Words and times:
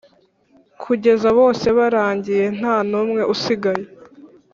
kugeza 0.83 1.27
bose 1.39 1.65
barangiye 1.77 2.45
nta 2.59 2.75
numwe 2.89 3.21
usigaye 3.33 3.87